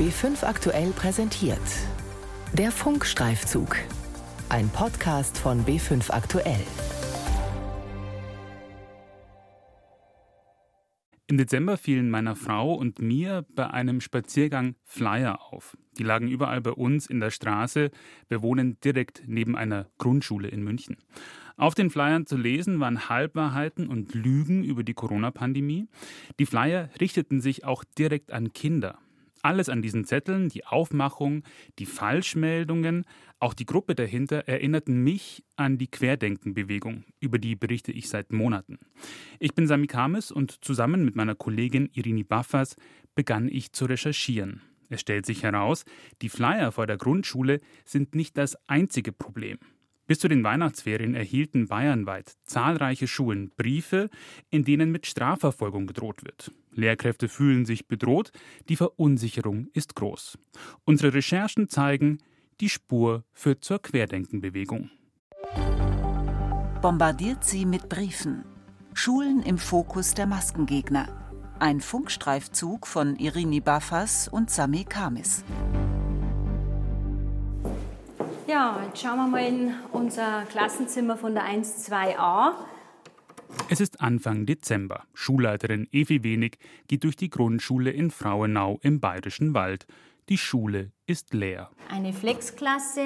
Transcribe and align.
B5 0.00 0.44
aktuell 0.44 0.92
präsentiert. 0.92 1.60
Der 2.54 2.72
Funkstreifzug. 2.72 3.76
Ein 4.48 4.70
Podcast 4.70 5.36
von 5.36 5.66
B5 5.66 6.10
aktuell. 6.10 6.62
Im 11.26 11.36
Dezember 11.36 11.76
fielen 11.76 12.08
meiner 12.08 12.34
Frau 12.34 12.72
und 12.72 12.98
mir 13.00 13.44
bei 13.54 13.68
einem 13.68 14.00
Spaziergang 14.00 14.74
Flyer 14.86 15.38
auf. 15.52 15.76
Die 15.98 16.02
lagen 16.02 16.28
überall 16.28 16.62
bei 16.62 16.72
uns 16.72 17.06
in 17.06 17.20
der 17.20 17.30
Straße. 17.30 17.90
Wir 18.26 18.40
wohnen 18.40 18.80
direkt 18.80 19.24
neben 19.26 19.54
einer 19.54 19.90
Grundschule 19.98 20.48
in 20.48 20.64
München. 20.64 20.96
Auf 21.58 21.74
den 21.74 21.90
Flyern 21.90 22.24
zu 22.24 22.38
lesen 22.38 22.80
waren 22.80 23.10
Halbwahrheiten 23.10 23.86
und 23.86 24.14
Lügen 24.14 24.64
über 24.64 24.82
die 24.82 24.94
Corona-Pandemie. 24.94 25.88
Die 26.38 26.46
Flyer 26.46 26.88
richteten 26.98 27.42
sich 27.42 27.64
auch 27.66 27.84
direkt 27.98 28.32
an 28.32 28.54
Kinder. 28.54 28.98
Alles 29.42 29.68
an 29.68 29.80
diesen 29.80 30.04
Zetteln, 30.04 30.48
die 30.48 30.66
Aufmachung, 30.66 31.44
die 31.78 31.86
Falschmeldungen, 31.86 33.04
auch 33.38 33.54
die 33.54 33.64
Gruppe 33.64 33.94
dahinter 33.94 34.48
erinnerten 34.48 35.02
mich 35.02 35.42
an 35.56 35.78
die 35.78 35.86
Querdenkenbewegung, 35.86 37.04
über 37.20 37.38
die 37.38 37.56
berichte 37.56 37.90
ich 37.90 38.08
seit 38.10 38.32
Monaten. 38.32 38.78
Ich 39.38 39.54
bin 39.54 39.66
Sami 39.66 39.86
Kames 39.86 40.30
und 40.30 40.62
zusammen 40.62 41.04
mit 41.04 41.16
meiner 41.16 41.34
Kollegin 41.34 41.88
Irini 41.92 42.22
Baffas 42.22 42.76
begann 43.14 43.48
ich 43.48 43.72
zu 43.72 43.86
recherchieren. 43.86 44.60
Es 44.90 45.00
stellt 45.00 45.24
sich 45.24 45.42
heraus, 45.42 45.84
die 46.20 46.28
Flyer 46.28 46.72
vor 46.72 46.86
der 46.86 46.98
Grundschule 46.98 47.60
sind 47.84 48.14
nicht 48.14 48.36
das 48.36 48.56
einzige 48.68 49.12
Problem. 49.12 49.58
Bis 50.06 50.18
zu 50.18 50.26
den 50.26 50.42
Weihnachtsferien 50.42 51.14
erhielten 51.14 51.68
bayernweit 51.68 52.34
zahlreiche 52.42 53.06
Schulen 53.06 53.52
Briefe, 53.56 54.10
in 54.50 54.64
denen 54.64 54.90
mit 54.90 55.06
Strafverfolgung 55.06 55.86
gedroht 55.86 56.24
wird. 56.24 56.52
Lehrkräfte 56.72 57.28
fühlen 57.28 57.64
sich 57.64 57.88
bedroht, 57.88 58.32
die 58.68 58.76
Verunsicherung 58.76 59.68
ist 59.72 59.94
groß. 59.94 60.38
Unsere 60.84 61.14
Recherchen 61.14 61.68
zeigen, 61.68 62.18
die 62.60 62.68
Spur 62.68 63.24
führt 63.32 63.64
zur 63.64 63.80
Querdenkenbewegung. 63.80 64.90
Bombardiert 66.82 67.44
sie 67.44 67.66
mit 67.66 67.88
Briefen. 67.88 68.44
Schulen 68.94 69.42
im 69.42 69.58
Fokus 69.58 70.14
der 70.14 70.26
Maskengegner. 70.26 71.08
Ein 71.58 71.80
Funkstreifzug 71.80 72.86
von 72.86 73.16
Irini 73.16 73.60
Baffas 73.60 74.28
und 74.28 74.50
Sami 74.50 74.84
Kamis. 74.84 75.44
Ja, 78.46 78.80
jetzt 78.86 79.00
schauen 79.00 79.16
wir 79.16 79.26
mal 79.28 79.46
in 79.46 79.74
unser 79.92 80.44
Klassenzimmer 80.50 81.16
von 81.16 81.34
der 81.34 81.44
1-2a. 81.44 82.54
Es 83.72 83.78
ist 83.78 84.00
Anfang 84.00 84.46
Dezember. 84.46 85.04
Schulleiterin 85.14 85.86
Evi 85.92 86.24
Wenig 86.24 86.58
geht 86.88 87.04
durch 87.04 87.14
die 87.14 87.30
Grundschule 87.30 87.92
in 87.92 88.10
Frauenau 88.10 88.80
im 88.82 88.98
Bayerischen 88.98 89.54
Wald. 89.54 89.86
Die 90.28 90.38
Schule 90.38 90.90
ist 91.06 91.34
leer. 91.34 91.70
Eine 91.88 92.12
Flexklasse, 92.12 93.04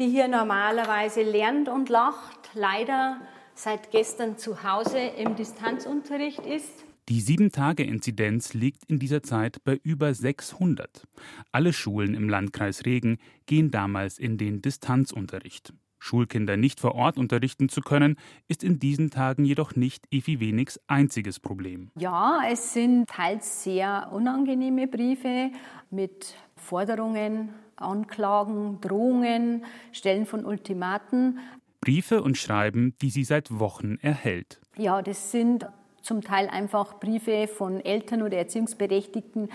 die 0.00 0.08
hier 0.08 0.26
normalerweise 0.26 1.22
lernt 1.22 1.68
und 1.68 1.90
lacht, 1.90 2.50
leider 2.54 3.20
seit 3.54 3.92
gestern 3.92 4.36
zu 4.36 4.64
Hause 4.64 4.98
im 4.98 5.36
Distanzunterricht 5.36 6.44
ist. 6.44 6.84
Die 7.08 7.22
7-Tage-Inzidenz 7.22 8.54
liegt 8.54 8.90
in 8.90 8.98
dieser 8.98 9.22
Zeit 9.22 9.62
bei 9.62 9.78
über 9.84 10.12
600. 10.12 11.06
Alle 11.52 11.72
Schulen 11.72 12.14
im 12.14 12.28
Landkreis 12.28 12.84
Regen 12.84 13.18
gehen 13.46 13.70
damals 13.70 14.18
in 14.18 14.38
den 14.38 14.60
Distanzunterricht. 14.60 15.72
Schulkinder 16.02 16.56
nicht 16.56 16.80
vor 16.80 16.96
Ort 16.96 17.16
unterrichten 17.16 17.68
zu 17.68 17.80
können, 17.80 18.16
ist 18.48 18.64
in 18.64 18.80
diesen 18.80 19.10
Tagen 19.10 19.44
jedoch 19.44 19.76
nicht 19.76 20.04
Evi 20.10 20.40
Wenigs 20.40 20.80
einziges 20.88 21.38
Problem. 21.38 21.90
Ja, 21.94 22.40
es 22.50 22.72
sind 22.72 23.08
teils 23.08 23.62
sehr 23.62 24.10
unangenehme 24.12 24.88
Briefe 24.88 25.52
mit 25.90 26.34
Forderungen, 26.56 27.50
Anklagen, 27.76 28.80
Drohungen, 28.80 29.64
Stellen 29.92 30.26
von 30.26 30.44
Ultimaten. 30.44 31.38
Briefe 31.80 32.22
und 32.22 32.36
Schreiben, 32.36 32.94
die 33.00 33.10
sie 33.10 33.24
seit 33.24 33.60
Wochen 33.60 33.98
erhält. 34.02 34.60
Ja, 34.76 35.02
das 35.02 35.30
sind 35.30 35.66
zum 36.02 36.20
Teil 36.20 36.48
einfach 36.48 36.98
Briefe 36.98 37.46
von 37.46 37.80
Eltern 37.80 38.22
oder 38.22 38.36
Erziehungsberechtigten, 38.36 39.50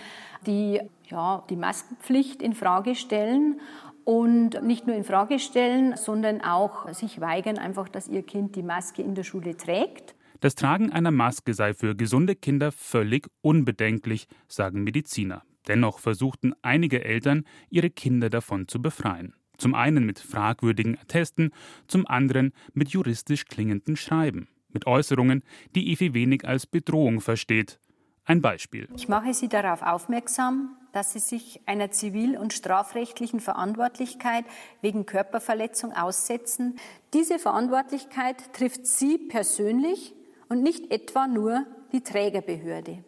die 0.46 0.79
ja, 1.09 1.44
die 1.50 1.58
Maskenpflicht 1.58 2.41
in 2.41 2.53
Frage 2.53 2.96
stellen 2.96 3.59
und 4.07 4.63
nicht 4.63 4.88
nur 4.88 4.95
in 4.95 5.03
Frage 5.03 5.38
stellen, 5.38 5.97
sondern 5.97 6.40
auch 6.40 6.88
sich 6.94 7.19
weigern, 7.19 7.57
einfach, 7.57 7.90
dass 7.90 8.07
ihr 8.07 8.23
Kind 8.23 8.56
die 8.56 8.63
Maske 8.63 9.01
in 9.01 9.16
der 9.16 9.25
Schule 9.25 9.57
trägt. 9.57 10.16
Das 10.40 10.56
Tragen 10.56 10.94
einer 10.94 11.12
Maske 11.12 11.53
sei 11.53 11.73
für 11.73 11.94
gesunde 11.94 12.35
Kinder 12.35 12.72
völlig 12.72 13.28
unbedenklich, 13.41 14.29
sagen 14.47 14.85
Mediziner. 14.85 15.44
Dennoch 15.67 16.00
versuchten 16.00 16.53
einige 16.62 17.03
Eltern, 17.03 17.44
ihre 17.69 17.90
Kinder 17.90 18.29
davon 18.29 18.69
zu 18.69 18.81
befreien. 18.81 19.34
Zum 19.57 19.75
einen 19.75 20.06
mit 20.06 20.19
fragwürdigen 20.19 20.97
Attesten, 20.97 21.51
zum 21.90 22.07
anderen 22.07 22.53
mit 22.73 22.88
juristisch 22.88 23.44
klingenden 23.44 23.97
Schreiben 23.97 24.47
mit 24.69 24.85
Äußerungen, 24.85 25.44
die 25.75 25.91
Evi 25.91 26.13
Wenig 26.13 26.46
als 26.46 26.67
Bedrohung 26.67 27.19
versteht. 27.19 27.79
Ein 28.28 28.42
Beispiel. 28.42 28.90
Ich 28.98 29.08
mache 29.08 29.34
Sie 29.34 29.48
darauf 29.48 29.82
aufmerksam, 29.82 30.76
dass 30.92 31.14
Sie 31.14 31.20
sich 31.20 31.62
einer 31.66 31.92
zivil- 31.92 32.38
und 32.38 32.52
strafrechtlichen 32.52 33.40
Verantwortlichkeit 33.40 34.44
wegen 34.82 35.06
Körperverletzung 35.06 35.94
aussetzen. 35.94 36.76
Diese 37.14 37.40
Verantwortlichkeit 37.40 38.54
trifft 38.54 38.86
Sie 38.86 39.18
persönlich 39.18 40.14
und 40.50 40.62
nicht 40.62 40.92
etwa 40.92 41.26
nur 41.28 41.66
die 41.94 42.02
Trägerbehörde. 42.02 43.02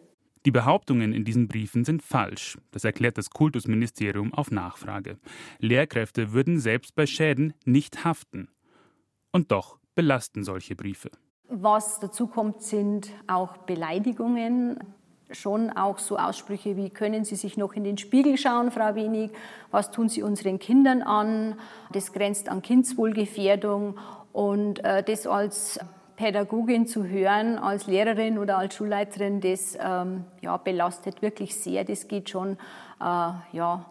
Die 0.46 0.50
Behauptungen 0.50 1.12
in 1.12 1.26
diesen 1.26 1.48
Briefen 1.48 1.84
sind 1.84 2.02
falsch. 2.02 2.56
Das 2.70 2.84
erklärt 2.84 3.18
das 3.18 3.28
Kultusministerium 3.28 4.32
auf 4.32 4.50
Nachfrage. 4.50 5.18
Lehrkräfte 5.58 6.32
würden 6.32 6.58
selbst 6.58 6.94
bei 6.94 7.04
Schäden 7.04 7.52
nicht 7.66 8.06
haften. 8.06 8.48
Und 9.32 9.52
doch 9.52 9.78
belasten 9.94 10.44
solche 10.44 10.76
Briefe. 10.76 11.10
Was 11.50 12.00
dazu 12.00 12.26
kommt, 12.26 12.62
sind 12.62 13.10
auch 13.26 13.58
Beleidigungen. 13.58 14.78
Schon 15.32 15.70
auch 15.70 15.98
so 15.98 16.16
Aussprüche 16.18 16.76
wie, 16.76 16.90
können 16.90 17.24
Sie 17.24 17.36
sich 17.36 17.56
noch 17.56 17.74
in 17.74 17.84
den 17.84 17.98
Spiegel 17.98 18.36
schauen, 18.36 18.70
Frau 18.70 18.94
Wenig? 18.94 19.30
Was 19.70 19.90
tun 19.90 20.08
Sie 20.08 20.22
unseren 20.22 20.58
Kindern 20.58 21.02
an? 21.02 21.56
Das 21.92 22.12
grenzt 22.12 22.48
an 22.48 22.62
Kindswohlgefährdung. 22.62 23.96
Und 24.32 24.84
äh, 24.84 25.02
das 25.02 25.26
als 25.26 25.78
Pädagogin 26.16 26.86
zu 26.86 27.04
hören, 27.06 27.58
als 27.58 27.86
Lehrerin 27.86 28.38
oder 28.38 28.58
als 28.58 28.74
Schulleiterin, 28.74 29.40
das 29.40 29.78
ähm, 29.80 30.24
ja, 30.42 30.56
belastet 30.58 31.22
wirklich 31.22 31.54
sehr. 31.54 31.84
Das 31.84 32.08
geht 32.08 32.28
schon 32.28 32.58
äh, 33.00 33.32
ja, 33.52 33.86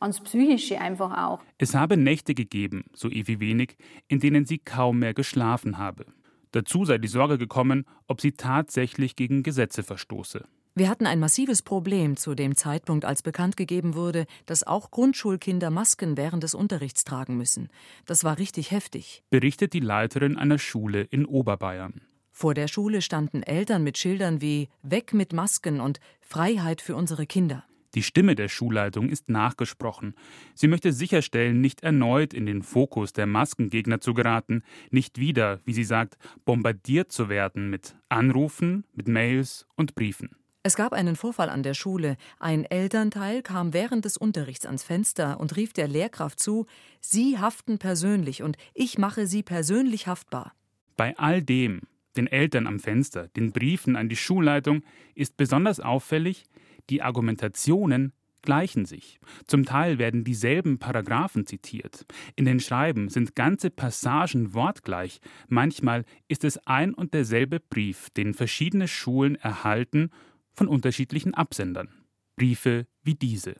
ans 0.00 0.20
Psychische 0.20 0.80
einfach 0.80 1.16
auch. 1.26 1.40
Es 1.58 1.74
habe 1.74 1.96
Nächte 1.96 2.34
gegeben, 2.34 2.84
so 2.94 3.08
Evi 3.08 3.38
Wenig, 3.40 3.76
in 4.08 4.20
denen 4.20 4.46
sie 4.46 4.58
kaum 4.58 5.00
mehr 5.00 5.12
geschlafen 5.12 5.76
habe. 5.76 6.06
Dazu 6.52 6.84
sei 6.84 6.98
die 6.98 7.08
Sorge 7.08 7.36
gekommen, 7.36 7.84
ob 8.06 8.20
sie 8.20 8.32
tatsächlich 8.32 9.16
gegen 9.16 9.42
Gesetze 9.42 9.82
verstoße. 9.82 10.46
Wir 10.76 10.88
hatten 10.88 11.06
ein 11.06 11.20
massives 11.20 11.62
Problem 11.62 12.16
zu 12.16 12.34
dem 12.34 12.56
Zeitpunkt, 12.56 13.04
als 13.04 13.22
bekannt 13.22 13.56
gegeben 13.56 13.94
wurde, 13.94 14.26
dass 14.44 14.66
auch 14.66 14.90
Grundschulkinder 14.90 15.70
Masken 15.70 16.16
während 16.16 16.42
des 16.42 16.52
Unterrichts 16.52 17.04
tragen 17.04 17.36
müssen. 17.36 17.68
Das 18.06 18.24
war 18.24 18.38
richtig 18.38 18.72
heftig. 18.72 19.22
Berichtet 19.30 19.72
die 19.72 19.78
Leiterin 19.78 20.36
einer 20.36 20.58
Schule 20.58 21.02
in 21.02 21.26
Oberbayern. 21.26 22.00
Vor 22.32 22.54
der 22.54 22.66
Schule 22.66 23.02
standen 23.02 23.44
Eltern 23.44 23.84
mit 23.84 23.98
Schildern 23.98 24.40
wie 24.40 24.68
Weg 24.82 25.14
mit 25.14 25.32
Masken 25.32 25.78
und 25.78 26.00
Freiheit 26.20 26.80
für 26.80 26.96
unsere 26.96 27.24
Kinder. 27.26 27.62
Die 27.94 28.02
Stimme 28.02 28.34
der 28.34 28.48
Schulleitung 28.48 29.08
ist 29.08 29.28
nachgesprochen. 29.28 30.16
Sie 30.56 30.66
möchte 30.66 30.92
sicherstellen, 30.92 31.60
nicht 31.60 31.84
erneut 31.84 32.34
in 32.34 32.46
den 32.46 32.64
Fokus 32.64 33.12
der 33.12 33.26
Maskengegner 33.26 34.00
zu 34.00 34.12
geraten, 34.12 34.64
nicht 34.90 35.20
wieder, 35.20 35.60
wie 35.64 35.72
sie 35.72 35.84
sagt, 35.84 36.16
bombardiert 36.44 37.12
zu 37.12 37.28
werden 37.28 37.70
mit 37.70 37.94
Anrufen, 38.08 38.82
mit 38.92 39.06
Mails 39.06 39.68
und 39.76 39.94
Briefen. 39.94 40.30
Es 40.66 40.76
gab 40.76 40.94
einen 40.94 41.14
Vorfall 41.14 41.50
an 41.50 41.62
der 41.62 41.74
Schule. 41.74 42.16
Ein 42.38 42.64
Elternteil 42.64 43.42
kam 43.42 43.74
während 43.74 44.06
des 44.06 44.16
Unterrichts 44.16 44.64
ans 44.64 44.82
Fenster 44.82 45.38
und 45.38 45.56
rief 45.56 45.74
der 45.74 45.88
Lehrkraft 45.88 46.40
zu, 46.40 46.64
Sie 47.02 47.38
haften 47.38 47.76
persönlich 47.76 48.42
und 48.42 48.56
ich 48.72 48.96
mache 48.96 49.26
Sie 49.26 49.42
persönlich 49.42 50.06
haftbar. 50.06 50.54
Bei 50.96 51.18
all 51.18 51.42
dem, 51.42 51.82
den 52.16 52.26
Eltern 52.26 52.66
am 52.66 52.80
Fenster, 52.80 53.28
den 53.36 53.52
Briefen 53.52 53.94
an 53.94 54.08
die 54.08 54.16
Schulleitung, 54.16 54.84
ist 55.14 55.36
besonders 55.36 55.80
auffällig, 55.80 56.46
die 56.88 57.02
Argumentationen 57.02 58.14
gleichen 58.40 58.86
sich. 58.86 59.20
Zum 59.46 59.66
Teil 59.66 59.98
werden 59.98 60.24
dieselben 60.24 60.78
Paragraphen 60.78 61.46
zitiert. 61.46 62.06
In 62.36 62.46
den 62.46 62.60
Schreiben 62.60 63.10
sind 63.10 63.36
ganze 63.36 63.68
Passagen 63.68 64.54
wortgleich. 64.54 65.20
Manchmal 65.46 66.06
ist 66.28 66.42
es 66.42 66.56
ein 66.66 66.94
und 66.94 67.12
derselbe 67.12 67.60
Brief, 67.60 68.08
den 68.10 68.32
verschiedene 68.32 68.88
Schulen 68.88 69.34
erhalten 69.36 70.10
von 70.54 70.68
unterschiedlichen 70.68 71.34
Absendern. 71.34 71.88
Briefe 72.36 72.86
wie 73.02 73.14
diese. 73.14 73.56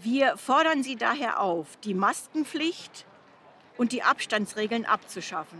Wir 0.00 0.36
fordern 0.36 0.82
Sie 0.82 0.96
daher 0.96 1.40
auf, 1.40 1.76
die 1.84 1.94
Maskenpflicht 1.94 3.06
und 3.76 3.92
die 3.92 4.02
Abstandsregeln 4.02 4.84
abzuschaffen 4.84 5.58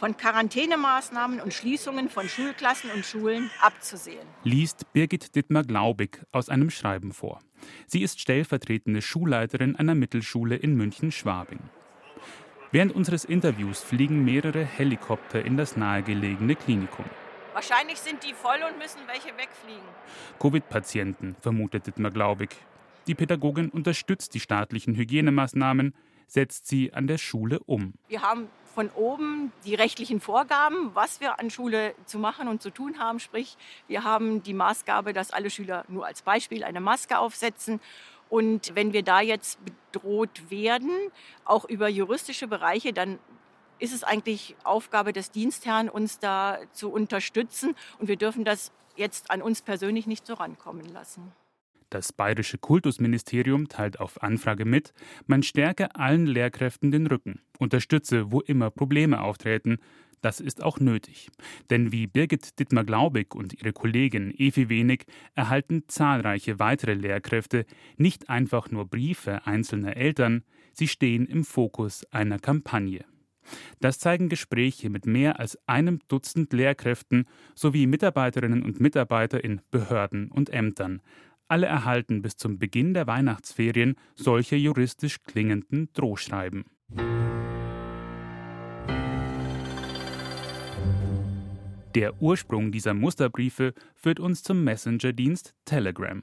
von 0.00 0.16
Quarantänemaßnahmen 0.16 1.40
und 1.40 1.52
Schließungen 1.52 2.08
von 2.08 2.26
Schulklassen 2.26 2.90
und 2.90 3.04
Schulen 3.04 3.50
abzusehen. 3.60 4.26
Liest 4.44 4.90
Birgit 4.94 5.36
Dittmar 5.36 5.62
Glaubig 5.62 6.24
aus 6.32 6.48
einem 6.48 6.70
Schreiben 6.70 7.12
vor. 7.12 7.40
Sie 7.86 8.00
ist 8.02 8.18
stellvertretende 8.18 9.02
Schulleiterin 9.02 9.76
einer 9.76 9.94
Mittelschule 9.94 10.56
in 10.56 10.74
München-Schwabing. 10.74 11.60
Während 12.72 12.94
unseres 12.94 13.26
Interviews 13.26 13.82
fliegen 13.82 14.24
mehrere 14.24 14.64
Helikopter 14.64 15.44
in 15.44 15.58
das 15.58 15.76
nahegelegene 15.76 16.56
Klinikum. 16.56 17.04
Wahrscheinlich 17.60 17.98
sind 17.98 18.24
die 18.24 18.32
voll 18.32 18.56
und 18.66 18.78
müssen 18.78 19.00
welche 19.06 19.36
wegfliegen. 19.36 19.86
Covid-Patienten, 20.38 21.36
vermutet 21.42 21.86
Dittmar 21.86 22.10
Glaubig. 22.10 22.56
Die 23.06 23.14
Pädagogin 23.14 23.68
unterstützt 23.68 24.32
die 24.32 24.40
staatlichen 24.40 24.94
Hygienemaßnahmen, 24.94 25.94
setzt 26.26 26.68
sie 26.68 26.94
an 26.94 27.06
der 27.06 27.18
Schule 27.18 27.60
um. 27.66 27.92
Wir 28.08 28.22
haben 28.22 28.48
von 28.74 28.88
oben 28.88 29.52
die 29.66 29.74
rechtlichen 29.74 30.22
Vorgaben, 30.22 30.94
was 30.94 31.20
wir 31.20 31.38
an 31.38 31.50
Schule 31.50 31.94
zu 32.06 32.18
machen 32.18 32.48
und 32.48 32.62
zu 32.62 32.70
tun 32.70 32.98
haben. 32.98 33.20
Sprich, 33.20 33.58
wir 33.88 34.04
haben 34.04 34.42
die 34.42 34.54
Maßgabe, 34.54 35.12
dass 35.12 35.30
alle 35.30 35.50
Schüler 35.50 35.84
nur 35.88 36.06
als 36.06 36.22
Beispiel 36.22 36.64
eine 36.64 36.80
Maske 36.80 37.18
aufsetzen. 37.18 37.78
Und 38.30 38.74
wenn 38.74 38.94
wir 38.94 39.02
da 39.02 39.20
jetzt 39.20 39.58
bedroht 39.92 40.50
werden, 40.50 40.92
auch 41.44 41.66
über 41.66 41.90
juristische 41.90 42.48
Bereiche, 42.48 42.94
dann 42.94 43.18
ist 43.80 43.94
es 43.94 44.04
eigentlich 44.04 44.54
Aufgabe 44.62 45.12
des 45.12 45.30
Dienstherrn, 45.30 45.88
uns 45.88 46.18
da 46.18 46.58
zu 46.72 46.90
unterstützen. 46.90 47.74
Und 47.98 48.08
wir 48.08 48.16
dürfen 48.16 48.44
das 48.44 48.72
jetzt 48.96 49.30
an 49.30 49.42
uns 49.42 49.62
persönlich 49.62 50.06
nicht 50.06 50.26
so 50.26 50.34
rankommen 50.34 50.86
lassen. 50.92 51.32
Das 51.88 52.12
bayerische 52.12 52.56
Kultusministerium 52.56 53.68
teilt 53.68 53.98
auf 53.98 54.22
Anfrage 54.22 54.64
mit, 54.64 54.92
man 55.26 55.42
stärke 55.42 55.96
allen 55.96 56.24
Lehrkräften 56.24 56.92
den 56.92 57.08
Rücken, 57.08 57.40
unterstütze, 57.58 58.30
wo 58.30 58.40
immer 58.40 58.70
Probleme 58.70 59.20
auftreten. 59.20 59.78
Das 60.20 60.38
ist 60.38 60.62
auch 60.62 60.78
nötig. 60.78 61.30
Denn 61.70 61.90
wie 61.90 62.06
Birgit 62.06 62.60
Dittmar-Glaubig 62.60 63.34
und 63.34 63.54
ihre 63.54 63.72
Kollegin 63.72 64.30
Evi 64.30 64.68
Wenig 64.68 65.06
erhalten 65.34 65.84
zahlreiche 65.88 66.60
weitere 66.60 66.94
Lehrkräfte 66.94 67.66
nicht 67.96 68.28
einfach 68.28 68.70
nur 68.70 68.86
Briefe 68.86 69.46
einzelner 69.46 69.96
Eltern, 69.96 70.44
sie 70.72 70.86
stehen 70.86 71.26
im 71.26 71.44
Fokus 71.44 72.04
einer 72.12 72.38
Kampagne. 72.38 73.04
Das 73.80 73.98
zeigen 73.98 74.28
Gespräche 74.28 74.90
mit 74.90 75.06
mehr 75.06 75.38
als 75.38 75.58
einem 75.66 76.00
Dutzend 76.08 76.52
Lehrkräften 76.52 77.26
sowie 77.54 77.86
Mitarbeiterinnen 77.86 78.62
und 78.62 78.80
Mitarbeiter 78.80 79.42
in 79.42 79.60
Behörden 79.70 80.30
und 80.30 80.50
Ämtern, 80.50 81.00
alle 81.50 81.66
erhalten 81.66 82.22
bis 82.22 82.36
zum 82.36 82.58
Beginn 82.58 82.94
der 82.94 83.08
Weihnachtsferien 83.08 83.96
solche 84.14 84.54
juristisch 84.54 85.20
klingenden 85.24 85.88
Drohschreiben. 85.94 86.64
Der 91.96 92.22
Ursprung 92.22 92.70
dieser 92.70 92.94
Musterbriefe 92.94 93.74
führt 93.96 94.20
uns 94.20 94.44
zum 94.44 94.62
Messenger-Dienst 94.62 95.56
Telegram. 95.64 96.22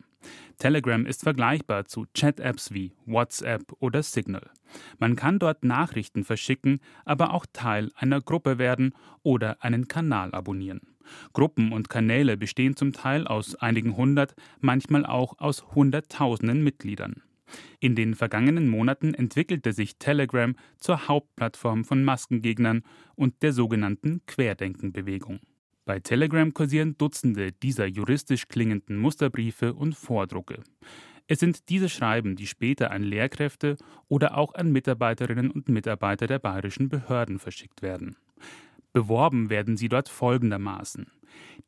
Telegram 0.57 1.05
ist 1.05 1.23
vergleichbar 1.23 1.85
zu 1.85 2.05
Chat-Apps 2.13 2.73
wie 2.73 2.93
WhatsApp 3.05 3.73
oder 3.79 4.01
Signal. 4.01 4.49
Man 4.97 5.15
kann 5.15 5.39
dort 5.39 5.63
Nachrichten 5.63 6.23
verschicken, 6.23 6.79
aber 7.05 7.33
auch 7.33 7.45
Teil 7.53 7.91
einer 7.95 8.21
Gruppe 8.21 8.57
werden 8.57 8.93
oder 9.23 9.63
einen 9.63 9.87
Kanal 9.87 10.33
abonnieren. 10.33 10.81
Gruppen 11.33 11.71
und 11.71 11.89
Kanäle 11.89 12.37
bestehen 12.37 12.75
zum 12.75 12.91
Teil 12.91 13.27
aus 13.27 13.55
einigen 13.55 13.95
hundert, 13.95 14.35
manchmal 14.59 15.05
auch 15.05 15.39
aus 15.39 15.63
Hunderttausenden 15.73 16.63
Mitgliedern. 16.63 17.21
In 17.79 17.95
den 17.95 18.15
vergangenen 18.15 18.67
Monaten 18.67 19.13
entwickelte 19.13 19.71
sich 19.71 19.97
Telegram 19.97 20.55
zur 20.79 21.07
Hauptplattform 21.07 21.85
von 21.85 22.03
Maskengegnern 22.03 22.83
und 23.15 23.41
der 23.41 23.53
sogenannten 23.53 24.21
Querdenkenbewegung. 24.25 25.39
Bei 25.87 26.01
Telegram 26.01 26.53
kursieren 26.53 26.97
Dutzende 26.97 27.53
dieser 27.53 27.85
juristisch 27.85 28.49
klingenden 28.49 28.97
Musterbriefe 28.97 29.73
und 29.73 29.95
Vordrucke. 29.95 30.61
Es 31.27 31.39
sind 31.39 31.69
diese 31.69 31.87
Schreiben, 31.87 32.35
die 32.35 32.45
später 32.45 32.91
an 32.91 33.03
Lehrkräfte 33.03 33.77
oder 34.09 34.37
auch 34.37 34.53
an 34.53 34.73
Mitarbeiterinnen 34.73 35.49
und 35.49 35.69
Mitarbeiter 35.69 36.27
der 36.27 36.39
bayerischen 36.39 36.89
Behörden 36.89 37.39
verschickt 37.39 37.81
werden. 37.81 38.17
Beworben 38.91 39.49
werden 39.49 39.77
sie 39.77 39.87
dort 39.87 40.09
folgendermaßen. 40.09 41.07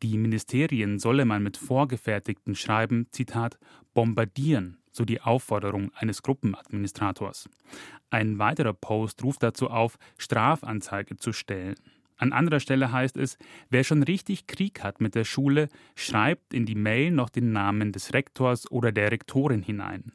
Die 0.03 0.17
Ministerien 0.17 0.99
solle 0.99 1.23
man 1.23 1.41
mit 1.41 1.55
vorgefertigten 1.55 2.55
Schreiben, 2.55 3.07
Zitat, 3.11 3.57
bombardieren, 3.93 4.79
so 4.91 5.05
die 5.05 5.21
Aufforderung 5.21 5.93
eines 5.95 6.23
Gruppenadministrators. 6.23 7.49
Ein 8.09 8.37
weiterer 8.37 8.73
Post 8.73 9.23
ruft 9.23 9.43
dazu 9.43 9.69
auf, 9.69 9.97
Strafanzeige 10.17 11.15
zu 11.15 11.31
stellen. 11.31 11.75
An 12.19 12.33
anderer 12.33 12.59
Stelle 12.59 12.91
heißt 12.91 13.17
es, 13.17 13.37
wer 13.69 13.83
schon 13.83 14.03
richtig 14.03 14.45
Krieg 14.45 14.83
hat 14.83 15.01
mit 15.01 15.15
der 15.15 15.25
Schule, 15.25 15.69
schreibt 15.95 16.53
in 16.53 16.65
die 16.65 16.75
Mail 16.75 17.11
noch 17.11 17.29
den 17.29 17.51
Namen 17.51 17.91
des 17.91 18.13
Rektors 18.13 18.69
oder 18.69 18.91
der 18.91 19.11
Rektorin 19.11 19.63
hinein. 19.63 20.11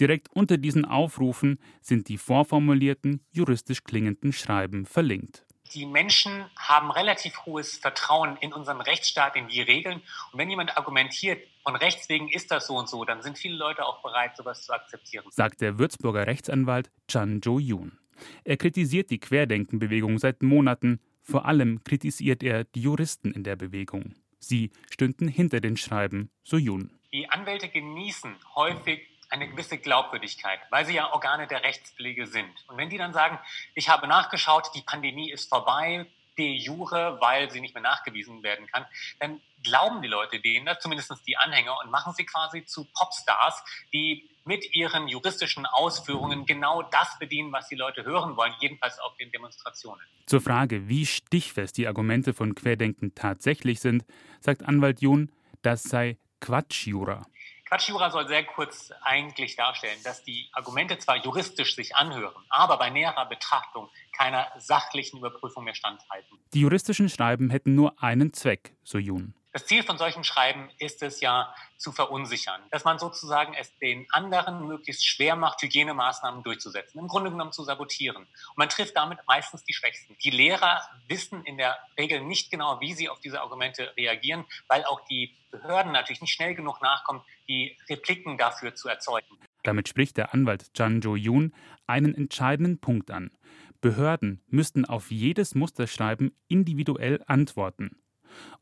Direkt 0.00 0.28
unter 0.34 0.58
diesen 0.58 0.84
Aufrufen 0.84 1.58
sind 1.80 2.08
die 2.08 2.18
vorformulierten, 2.18 3.20
juristisch 3.32 3.84
klingenden 3.84 4.32
Schreiben 4.32 4.84
verlinkt 4.84 5.46
die 5.74 5.86
Menschen 5.86 6.44
haben 6.56 6.90
relativ 6.90 7.44
hohes 7.44 7.76
Vertrauen 7.76 8.36
in 8.40 8.52
unseren 8.52 8.80
Rechtsstaat, 8.80 9.36
in 9.36 9.48
die 9.48 9.60
Regeln. 9.60 10.00
Und 10.32 10.38
wenn 10.38 10.50
jemand 10.50 10.76
argumentiert, 10.76 11.42
von 11.62 11.76
Rechts 11.76 12.08
wegen 12.08 12.28
ist 12.28 12.50
das 12.50 12.66
so 12.66 12.76
und 12.76 12.88
so, 12.88 13.04
dann 13.04 13.22
sind 13.22 13.38
viele 13.38 13.56
Leute 13.56 13.84
auch 13.84 14.02
bereit, 14.02 14.36
sowas 14.36 14.64
zu 14.64 14.72
akzeptieren. 14.72 15.24
Sagt 15.30 15.60
der 15.60 15.78
Würzburger 15.78 16.26
Rechtsanwalt 16.26 16.90
Chan 17.08 17.40
Jo-Yoon. 17.42 17.98
Er 18.44 18.56
kritisiert 18.56 19.10
die 19.10 19.18
Querdenkenbewegung 19.18 20.18
seit 20.18 20.42
Monaten. 20.42 21.00
Vor 21.28 21.44
allem 21.44 21.82
kritisiert 21.82 22.44
er 22.44 22.62
die 22.62 22.82
Juristen 22.82 23.32
in 23.32 23.42
der 23.42 23.56
Bewegung. 23.56 24.14
Sie 24.38 24.70
stünden 24.90 25.26
hinter 25.26 25.60
den 25.60 25.76
Schreiben, 25.76 26.30
so 26.44 26.56
Yoon. 26.56 26.96
Die 27.12 27.28
Anwälte 27.28 27.68
genießen 27.68 28.36
häufig 28.54 29.00
eine 29.28 29.48
gewisse 29.48 29.76
Glaubwürdigkeit, 29.78 30.60
weil 30.70 30.86
sie 30.86 30.94
ja 30.94 31.12
Organe 31.12 31.48
der 31.48 31.64
Rechtspflege 31.64 32.28
sind. 32.28 32.52
Und 32.68 32.76
wenn 32.76 32.90
die 32.90 32.96
dann 32.96 33.12
sagen, 33.12 33.40
ich 33.74 33.88
habe 33.88 34.06
nachgeschaut, 34.06 34.70
die 34.76 34.82
Pandemie 34.82 35.32
ist 35.32 35.48
vorbei, 35.48 36.06
de 36.38 36.52
jure, 36.52 37.18
weil 37.20 37.50
sie 37.50 37.60
nicht 37.60 37.74
mehr 37.74 37.82
nachgewiesen 37.82 38.42
werden 38.42 38.66
kann, 38.66 38.86
dann 39.20 39.40
glauben 39.62 40.02
die 40.02 40.08
Leute 40.08 40.40
denen, 40.40 40.74
zumindest 40.80 41.12
die 41.26 41.36
Anhänger, 41.36 41.76
und 41.82 41.90
machen 41.90 42.12
sie 42.14 42.24
quasi 42.24 42.64
zu 42.64 42.84
Popstars, 42.84 43.64
die 43.92 44.28
mit 44.44 44.74
ihren 44.74 45.08
juristischen 45.08 45.66
Ausführungen 45.66 46.46
genau 46.46 46.82
das 46.82 47.18
bedienen, 47.18 47.52
was 47.52 47.68
die 47.68 47.74
Leute 47.74 48.04
hören 48.04 48.36
wollen, 48.36 48.54
jedenfalls 48.60 48.98
auf 49.00 49.16
den 49.16 49.30
Demonstrationen. 49.32 50.06
Zur 50.26 50.40
Frage, 50.40 50.88
wie 50.88 51.04
stichfest 51.04 51.76
die 51.76 51.88
Argumente 51.88 52.32
von 52.32 52.54
Querdenken 52.54 53.14
tatsächlich 53.14 53.80
sind, 53.80 54.04
sagt 54.40 54.64
Anwalt 54.64 55.00
Jun, 55.00 55.32
das 55.62 55.82
sei 55.82 56.16
Quatschjura. 56.40 57.26
Quatschjura 57.66 58.10
soll 58.10 58.28
sehr 58.28 58.44
kurz 58.44 58.92
eigentlich 59.02 59.56
darstellen, 59.56 59.98
dass 60.04 60.22
die 60.22 60.48
Argumente 60.52 60.98
zwar 60.98 61.16
juristisch 61.16 61.74
sich 61.74 61.96
anhören, 61.96 62.44
aber 62.48 62.76
bei 62.76 62.90
näherer 62.90 63.26
Betrachtung 63.26 63.90
keiner 64.16 64.46
sachlichen 64.58 65.18
Überprüfung 65.18 65.64
mehr 65.64 65.74
standhalten. 65.74 66.38
Die 66.54 66.60
juristischen 66.60 67.08
Schreiben 67.08 67.50
hätten 67.50 67.74
nur 67.74 68.02
einen 68.02 68.32
Zweck, 68.32 68.74
so 68.82 68.98
Jun. 68.98 69.34
Das 69.56 69.64
Ziel 69.64 69.82
von 69.82 69.96
solchen 69.96 70.22
Schreiben 70.22 70.68
ist 70.78 71.02
es 71.02 71.22
ja 71.22 71.54
zu 71.78 71.90
verunsichern, 71.90 72.60
dass 72.70 72.84
man 72.84 72.98
sozusagen 72.98 73.54
es 73.54 73.74
den 73.78 74.06
anderen 74.10 74.66
möglichst 74.66 75.06
schwer 75.06 75.34
macht, 75.34 75.62
Hygienemaßnahmen 75.62 76.42
durchzusetzen, 76.42 76.98
im 76.98 77.08
Grunde 77.08 77.30
genommen 77.30 77.52
zu 77.52 77.64
sabotieren. 77.64 78.16
Und 78.24 78.56
man 78.56 78.68
trifft 78.68 78.94
damit 78.98 79.18
meistens 79.26 79.64
die 79.64 79.72
Schwächsten. 79.72 80.14
Die 80.22 80.28
Lehrer 80.28 80.82
wissen 81.08 81.42
in 81.44 81.56
der 81.56 81.78
Regel 81.98 82.20
nicht 82.20 82.50
genau, 82.50 82.82
wie 82.82 82.92
sie 82.92 83.08
auf 83.08 83.18
diese 83.20 83.40
Argumente 83.40 83.94
reagieren, 83.96 84.44
weil 84.68 84.84
auch 84.84 85.00
die 85.06 85.34
Behörden 85.50 85.92
natürlich 85.92 86.20
nicht 86.20 86.34
schnell 86.34 86.54
genug 86.54 86.82
nachkommen, 86.82 87.22
die 87.48 87.78
Repliken 87.88 88.36
dafür 88.36 88.74
zu 88.74 88.90
erzeugen. 88.90 89.38
Damit 89.62 89.88
spricht 89.88 90.18
der 90.18 90.34
Anwalt 90.34 90.74
Chan 90.74 91.00
Jo-yoon 91.00 91.54
einen 91.86 92.14
entscheidenden 92.14 92.78
Punkt 92.78 93.10
an. 93.10 93.30
Behörden 93.80 94.40
müssten 94.48 94.84
auf 94.84 95.10
jedes 95.10 95.54
Musterschreiben 95.54 96.32
individuell 96.48 97.22
antworten. 97.26 97.96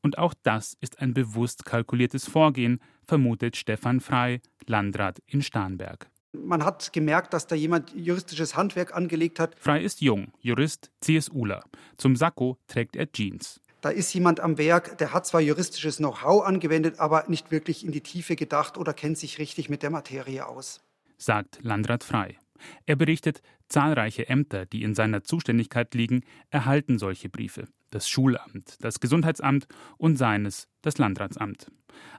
Und 0.03 0.19
auch 0.19 0.35
das 0.43 0.77
ist 0.81 1.01
ein 1.01 1.15
bewusst 1.15 1.65
kalkuliertes 1.65 2.27
Vorgehen, 2.29 2.81
vermutet 3.07 3.57
Stefan 3.57 4.01
Frei, 4.01 4.41
Landrat 4.67 5.21
in 5.27 5.43
Starnberg. 5.43 6.09
Man 6.33 6.65
hat 6.65 6.93
gemerkt, 6.93 7.33
dass 7.33 7.47
da 7.47 7.55
jemand 7.55 7.95
juristisches 7.95 8.57
Handwerk 8.57 8.95
angelegt 8.95 9.39
hat. 9.39 9.55
Frei 9.59 9.83
ist 9.83 10.01
jung, 10.01 10.33
Jurist, 10.41 10.91
CSUler. 11.01 11.63
Zum 11.97 12.17
Sakko 12.17 12.59
trägt 12.67 12.97
er 12.97 13.11
Jeans. 13.13 13.61
Da 13.81 13.91
ist 13.91 14.13
jemand 14.15 14.41
am 14.41 14.59
Werk, 14.59 14.99
der 14.99 15.13
hat 15.13 15.27
zwar 15.27 15.43
juristisches 15.43 15.99
Know-how 15.99 16.45
angewendet, 16.45 16.99
aber 16.99 17.25
nicht 17.29 17.51
wirklich 17.51 17.85
in 17.85 17.93
die 17.93 18.01
Tiefe 18.01 18.35
gedacht 18.35 18.79
oder 18.79 18.95
kennt 18.95 19.19
sich 19.19 19.39
richtig 19.39 19.69
mit 19.69 19.83
der 19.83 19.91
Materie 19.91 20.47
aus. 20.47 20.81
Sagt 21.19 21.59
Landrat 21.63 22.03
Frei. 22.03 22.39
Er 22.87 22.97
berichtet, 22.97 23.43
zahlreiche 23.69 24.29
Ämter, 24.29 24.67
die 24.67 24.83
in 24.83 24.95
seiner 24.95 25.25
Zuständigkeit 25.25 25.95
liegen, 25.95 26.23
erhalten 26.51 26.99
solche 26.99 27.29
Briefe. 27.29 27.69
Das 27.91 28.09
Schulamt, 28.09 28.77
das 28.81 29.01
Gesundheitsamt 29.01 29.67
und 29.99 30.17
seines, 30.17 30.69
das 30.83 30.99
Landratsamt. 30.99 31.71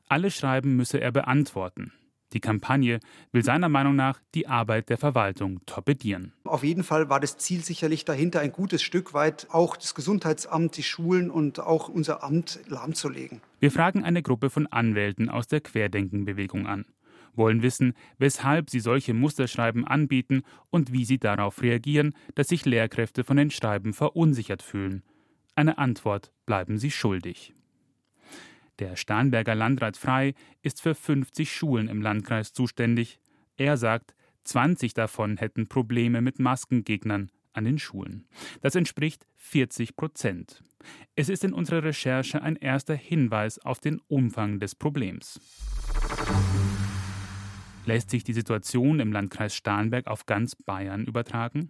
Alle 0.07 0.31
Schreiben 0.31 0.75
müsse 0.75 0.99
er 0.99 1.11
beantworten. 1.11 1.91
Die 2.33 2.41
Kampagne 2.41 2.99
will 3.31 3.43
seiner 3.43 3.69
Meinung 3.69 3.95
nach 3.95 4.19
die 4.33 4.47
Arbeit 4.47 4.89
der 4.89 4.97
Verwaltung 4.97 5.65
torpedieren. 5.65 6.33
Auf 6.43 6.63
jeden 6.63 6.83
Fall 6.83 7.09
war 7.09 7.21
das 7.21 7.37
Ziel 7.37 7.63
sicherlich 7.63 8.03
dahinter, 8.03 8.41
ein 8.41 8.51
gutes 8.51 8.81
Stück 8.81 9.13
weit 9.13 9.47
auch 9.51 9.77
das 9.77 9.95
Gesundheitsamt, 9.95 10.75
die 10.75 10.83
Schulen 10.83 11.29
und 11.29 11.59
auch 11.59 11.87
unser 11.87 12.23
Amt 12.23 12.59
lahmzulegen. 12.67 13.41
Wir 13.59 13.71
fragen 13.71 14.03
eine 14.03 14.21
Gruppe 14.21 14.49
von 14.49 14.67
Anwälten 14.67 15.29
aus 15.29 15.47
der 15.47 15.61
Querdenkenbewegung 15.61 16.67
an. 16.67 16.85
Wollen 17.37 17.61
wissen, 17.61 17.93
weshalb 18.17 18.69
sie 18.69 18.79
solche 18.79 19.13
Musterschreiben 19.13 19.85
anbieten 19.85 20.43
und 20.69 20.91
wie 20.91 21.05
sie 21.05 21.17
darauf 21.17 21.61
reagieren, 21.61 22.13
dass 22.35 22.49
sich 22.49 22.65
Lehrkräfte 22.65 23.23
von 23.23 23.37
den 23.37 23.51
Schreiben 23.51 23.93
verunsichert 23.93 24.61
fühlen. 24.61 25.03
Eine 25.55 25.77
Antwort 25.77 26.31
bleiben 26.45 26.77
sie 26.77 26.91
schuldig. 26.91 27.53
Der 28.79 28.97
Starnberger 28.97 29.55
Landrat 29.55 29.95
Frei 29.95 30.33
ist 30.61 30.81
für 30.81 30.95
50 30.95 31.51
Schulen 31.51 31.87
im 31.87 32.01
Landkreis 32.01 32.51
zuständig. 32.51 33.19
Er 33.55 33.77
sagt, 33.77 34.15
20 34.43 34.93
davon 34.93 35.37
hätten 35.37 35.67
Probleme 35.67 36.21
mit 36.21 36.39
Maskengegnern 36.39 37.31
an 37.53 37.63
den 37.63 37.79
Schulen. 37.79 38.27
Das 38.61 38.75
entspricht 38.75 39.25
40 39.37 39.95
Prozent. 39.95 40.61
Es 41.15 41.29
ist 41.29 41.43
in 41.43 41.53
unserer 41.53 41.83
Recherche 41.83 42.41
ein 42.41 42.57
erster 42.57 42.95
Hinweis 42.95 43.59
auf 43.59 43.79
den 43.79 44.01
Umfang 44.07 44.59
des 44.59 44.75
Problems. 44.75 45.39
Lässt 47.85 48.09
sich 48.09 48.23
die 48.23 48.33
Situation 48.33 48.99
im 48.99 49.11
Landkreis 49.11 49.55
Starnberg 49.55 50.07
auf 50.07 50.25
ganz 50.25 50.55
Bayern 50.55 51.05
übertragen? 51.05 51.69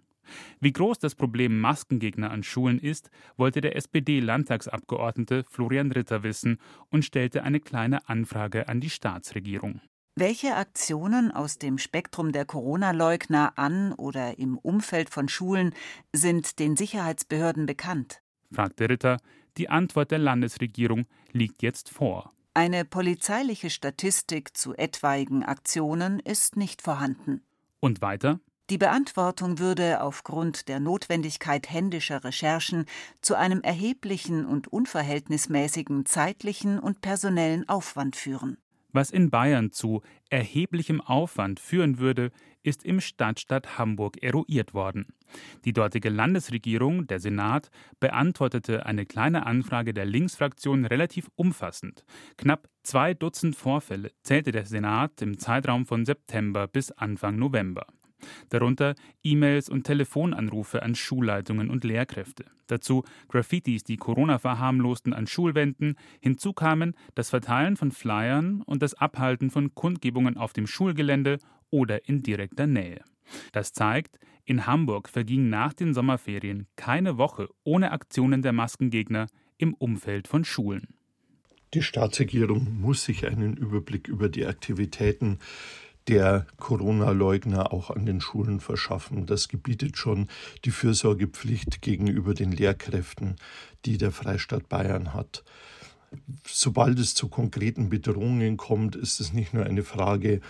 Wie 0.60 0.72
groß 0.72 0.98
das 0.98 1.14
Problem 1.14 1.60
Maskengegner 1.60 2.30
an 2.30 2.42
Schulen 2.42 2.78
ist, 2.78 3.10
wollte 3.36 3.60
der 3.60 3.76
SPD-Landtagsabgeordnete 3.76 5.44
Florian 5.48 5.92
Ritter 5.92 6.22
wissen 6.22 6.58
und 6.90 7.04
stellte 7.04 7.44
eine 7.44 7.60
kleine 7.60 8.08
Anfrage 8.08 8.68
an 8.68 8.80
die 8.80 8.90
Staatsregierung. 8.90 9.80
Welche 10.16 10.56
Aktionen 10.56 11.30
aus 11.30 11.58
dem 11.58 11.76
Spektrum 11.76 12.32
der 12.32 12.46
Corona-Leugner 12.46 13.52
an 13.56 13.92
oder 13.92 14.38
im 14.38 14.56
Umfeld 14.56 15.10
von 15.10 15.28
Schulen 15.28 15.74
sind 16.14 16.58
den 16.58 16.76
Sicherheitsbehörden 16.76 17.66
bekannt? 17.66 18.22
fragte 18.50 18.88
Ritter. 18.88 19.18
Die 19.58 19.68
Antwort 19.68 20.10
der 20.10 20.18
Landesregierung 20.18 21.04
liegt 21.32 21.62
jetzt 21.62 21.90
vor. 21.90 22.32
Eine 22.56 22.86
polizeiliche 22.86 23.68
Statistik 23.68 24.56
zu 24.56 24.74
etwaigen 24.74 25.42
Aktionen 25.42 26.20
ist 26.20 26.56
nicht 26.56 26.80
vorhanden. 26.80 27.44
Und 27.80 28.00
weiter? 28.00 28.40
Die 28.70 28.78
Beantwortung 28.78 29.58
würde 29.58 30.00
aufgrund 30.00 30.66
der 30.68 30.80
Notwendigkeit 30.80 31.68
händischer 31.68 32.24
Recherchen 32.24 32.86
zu 33.20 33.34
einem 33.34 33.60
erheblichen 33.60 34.46
und 34.46 34.68
unverhältnismäßigen 34.68 36.06
zeitlichen 36.06 36.78
und 36.78 37.02
personellen 37.02 37.68
Aufwand 37.68 38.16
führen. 38.16 38.56
Was 38.96 39.10
in 39.10 39.28
Bayern 39.28 39.72
zu 39.72 40.00
erheblichem 40.30 41.02
Aufwand 41.02 41.60
führen 41.60 41.98
würde, 41.98 42.30
ist 42.62 42.82
im 42.82 43.02
Stadtstaat 43.02 43.76
Hamburg 43.76 44.22
eruiert 44.22 44.72
worden. 44.72 45.08
Die 45.66 45.74
dortige 45.74 46.08
Landesregierung, 46.08 47.06
der 47.06 47.20
Senat, 47.20 47.68
beantwortete 48.00 48.86
eine 48.86 49.04
kleine 49.04 49.44
Anfrage 49.44 49.92
der 49.92 50.06
Linksfraktion 50.06 50.86
relativ 50.86 51.28
umfassend. 51.34 52.06
Knapp 52.38 52.70
zwei 52.84 53.12
Dutzend 53.12 53.54
Vorfälle 53.54 54.12
zählte 54.22 54.50
der 54.50 54.64
Senat 54.64 55.20
im 55.20 55.38
Zeitraum 55.38 55.84
von 55.84 56.06
September 56.06 56.66
bis 56.66 56.90
Anfang 56.90 57.36
November 57.36 57.84
darunter 58.48 58.94
E-Mails 59.22 59.68
und 59.68 59.84
Telefonanrufe 59.84 60.82
an 60.82 60.94
Schulleitungen 60.94 61.70
und 61.70 61.84
Lehrkräfte. 61.84 62.44
Dazu 62.66 63.04
Graffitis, 63.28 63.84
die 63.84 63.96
Corona 63.96 64.38
verharmlosten 64.38 65.12
an 65.12 65.26
Schulwänden. 65.26 65.96
Hinzu 66.20 66.52
kamen 66.52 66.94
das 67.14 67.30
Verteilen 67.30 67.76
von 67.76 67.92
Flyern 67.92 68.62
und 68.62 68.82
das 68.82 68.94
Abhalten 68.94 69.50
von 69.50 69.74
Kundgebungen 69.74 70.36
auf 70.36 70.52
dem 70.52 70.66
Schulgelände 70.66 71.38
oder 71.70 72.08
in 72.08 72.22
direkter 72.22 72.66
Nähe. 72.66 73.02
Das 73.52 73.72
zeigt, 73.72 74.18
in 74.44 74.66
Hamburg 74.66 75.08
verging 75.08 75.48
nach 75.48 75.72
den 75.72 75.92
Sommerferien 75.92 76.66
keine 76.76 77.18
Woche 77.18 77.48
ohne 77.64 77.90
Aktionen 77.90 78.42
der 78.42 78.52
Maskengegner 78.52 79.26
im 79.58 79.74
Umfeld 79.74 80.28
von 80.28 80.44
Schulen. 80.44 80.94
Die 81.74 81.82
Staatsregierung 81.82 82.80
muss 82.80 83.04
sich 83.04 83.26
einen 83.26 83.56
Überblick 83.56 84.06
über 84.06 84.28
die 84.28 84.46
Aktivitäten 84.46 85.40
der 86.08 86.46
Corona-Leugner 86.58 87.72
auch 87.72 87.90
an 87.90 88.06
den 88.06 88.20
Schulen 88.20 88.60
verschaffen. 88.60 89.26
Das 89.26 89.48
gebietet 89.48 89.96
schon 89.96 90.28
die 90.64 90.70
Fürsorgepflicht 90.70 91.82
gegenüber 91.82 92.34
den 92.34 92.52
Lehrkräften, 92.52 93.36
die 93.84 93.98
der 93.98 94.12
Freistaat 94.12 94.68
Bayern 94.68 95.14
hat. 95.14 95.44
Sobald 96.46 96.98
es 96.98 97.14
zu 97.14 97.28
konkreten 97.28 97.88
Bedrohungen 97.88 98.56
kommt, 98.56 98.94
ist 98.94 99.20
es 99.20 99.32
nicht 99.32 99.52
nur 99.52 99.64
eine 99.64 99.82
Frage 99.82 100.40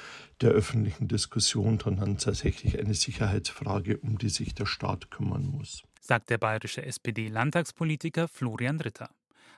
der 0.41 0.51
öffentlichen 0.51 1.09
Diskussion, 1.09 1.79
sondern 1.81 2.19
tatsächlich 2.19 2.79
eine 2.79 2.95
Sicherheitsfrage, 2.95 3.97
um 3.99 4.19
die 4.19 4.29
sich 4.29 4.55
der 4.55 4.67
Staat 4.67 5.11
kümmern 5.11 5.47
muss. 5.47 5.83
Sagt 6.01 6.31
der 6.31 6.39
bayerische 6.39 6.85
SPD-Landtagspolitiker 6.85 8.29
Florian 8.29 8.79
Ritter. 8.81 9.11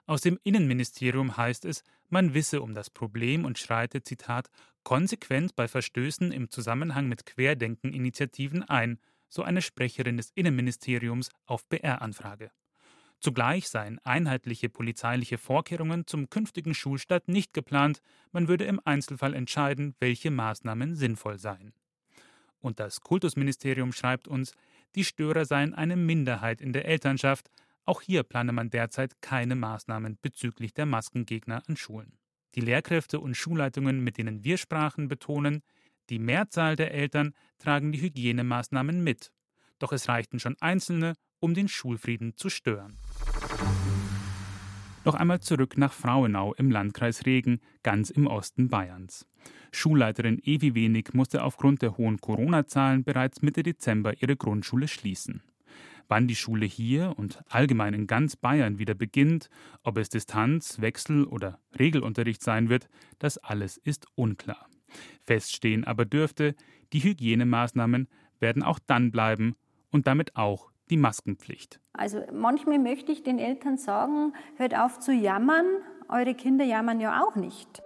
Aus 0.07 0.23
dem 0.23 0.39
Innenministerium 0.43 1.37
heißt 1.37 1.67
es, 1.67 1.83
man 2.09 2.33
wisse 2.33 2.63
um 2.63 2.75
das 2.75 2.89
Problem 2.89 3.45
und 3.45 3.59
schreite, 3.59 4.03
Zitat, 4.03 4.49
konsequent 4.89 5.55
bei 5.55 5.69
Verstößen 5.69 6.33
im 6.33 6.49
Zusammenhang 6.49 7.11
mit 7.11 7.27
Querdenken-Initiativen 7.27 8.63
ein, 8.63 8.99
so 9.29 9.43
eine 9.43 9.61
Sprecherin 9.61 10.17
des 10.17 10.31
Innenministeriums 10.31 11.29
auf 11.45 11.67
BR-Anfrage. 11.67 12.51
Zugleich 13.21 13.69
seien 13.69 13.99
einheitliche 14.05 14.71
polizeiliche 14.71 15.37
Vorkehrungen 15.37 16.07
zum 16.07 16.31
künftigen 16.31 16.73
Schulstart 16.73 17.29
nicht 17.29 17.53
geplant, 17.53 18.01
man 18.33 18.49
würde 18.49 18.65
im 18.65 18.81
Einzelfall 18.83 19.35
entscheiden, 19.35 19.95
welche 20.01 20.31
Maßnahmen 20.31 20.95
sinnvoll 20.95 21.39
seien. 21.39 21.75
Und 22.59 22.81
das 22.81 23.03
Kultusministerium 23.03 23.93
schreibt 23.93 24.27
uns, 24.27 24.55
die 24.95 25.05
Störer 25.05 25.45
seien 25.45 25.75
eine 25.75 25.97
Minderheit 25.97 26.63
in 26.63 26.73
der 26.73 26.87
Elternschaft, 26.87 27.51
auch 27.85 28.01
hier 28.01 28.23
plane 28.23 28.53
man 28.53 28.71
derzeit 28.71 29.21
keine 29.21 29.55
Maßnahmen 29.55 30.17
bezüglich 30.23 30.73
der 30.73 30.87
Maskengegner 30.87 31.63
an 31.69 31.77
Schulen. 31.77 32.18
Die 32.55 32.61
Lehrkräfte 32.61 33.21
und 33.21 33.37
Schulleitungen, 33.37 34.03
mit 34.03 34.19
denen 34.19 34.45
wir 34.45 34.57
sprachen, 34.57 35.09
betonen, 35.09 35.63
die 36.11 36.19
Mehrzahl 36.19 36.77
der 36.77 36.93
Eltern 36.93 37.35
tragen 37.59 37.93
die 37.93 38.01
Hygienemaßnahmen 38.01 39.03
mit. 39.05 39.31
Doch 39.79 39.93
es 39.93 40.09
reichten 40.09 40.41
schon 40.41 40.57
Einzelne, 40.61 41.15
um 41.41 41.55
den 41.55 41.69
Schulfrieden 41.69 42.37
zu 42.37 42.49
stören. 42.49 42.99
Noch 45.05 45.15
einmal 45.15 45.41
zurück 45.41 45.79
nach 45.79 45.93
Frauenau 45.93 46.55
im 46.55 46.71
Landkreis 46.71 47.25
Regen, 47.25 47.61
ganz 47.83 48.11
im 48.11 48.27
Osten 48.27 48.69
Bayerns. 48.69 49.27
Schulleiterin 49.73 50.39
Evi 50.43 50.75
Wenig 50.75 51.15
musste 51.15 51.45
aufgrund 51.45 51.83
der 51.83 51.97
hohen 51.97 52.21
Corona-Zahlen 52.21 53.05
bereits 53.05 53.43
Mitte 53.43 53.63
Dezember 53.63 54.21
ihre 54.21 54.37
Grundschule 54.37 54.89
schließen. 54.89 55.43
Wann 56.09 56.27
die 56.27 56.37
Schule 56.37 56.65
hier 56.65 57.15
und 57.17 57.43
allgemein 57.49 57.93
in 57.93 58.07
ganz 58.07 58.35
Bayern 58.35 58.79
wieder 58.79 58.95
beginnt, 58.95 59.51
ob 59.85 59.99
es 59.99 60.09
Distanz, 60.09 60.81
Wechsel 60.81 61.25
oder 61.25 61.61
Regelunterricht 61.79 62.43
sein 62.43 62.71
wird, 62.71 62.89
das 63.19 63.37
alles 63.39 63.77
ist 63.77 64.07
unklar. 64.15 64.67
Feststehen 65.25 65.85
aber 65.85 66.07
dürfte, 66.07 66.55
die 66.95 67.01
Hygienemaßnahmen 67.01 68.09
werden 68.41 68.63
auch 68.63 68.79
dann 68.79 69.11
bleiben 69.11 69.55
und 69.91 70.07
damit 70.07 70.37
auch 70.37 70.71
die 70.89 70.97
Maskenpflicht. 70.97 71.81
Also 71.93 72.23
manchmal 72.33 72.79
möchte 72.79 73.13
ich 73.13 73.23
den 73.23 73.39
Eltern 73.39 73.77
sagen, 73.77 74.33
hört 74.57 74.75
auf 74.75 74.99
zu 75.01 75.13
jammern, 75.13 75.67
eure 76.09 76.35
Kinder 76.35 76.65
jammern 76.65 77.01
ja 77.01 77.23
auch 77.23 77.37
nicht. 77.37 77.83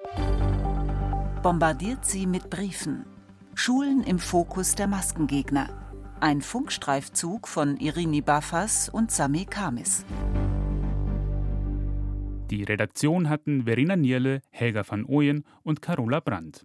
Bombardiert 1.42 2.04
sie 2.04 2.26
mit 2.26 2.50
Briefen. 2.50 3.04
Schulen 3.54 4.04
im 4.04 4.20
Fokus 4.20 4.76
der 4.76 4.86
Maskengegner. 4.86 5.81
Ein 6.22 6.40
Funkstreifzug 6.40 7.48
von 7.48 7.76
Irini 7.78 8.20
Baffas 8.20 8.88
und 8.88 9.10
Sami 9.10 9.44
Kamis. 9.44 10.06
Die 12.48 12.62
Redaktion 12.62 13.28
hatten 13.28 13.64
Verena 13.64 13.96
Nierle, 13.96 14.40
Helga 14.50 14.84
van 14.86 15.04
Ooyen 15.04 15.44
und 15.64 15.82
Carola 15.82 16.20
Brandt. 16.20 16.64